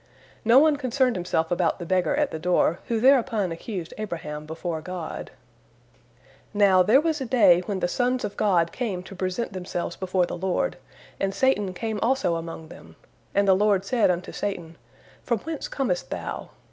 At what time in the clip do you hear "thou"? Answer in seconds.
16.09-16.49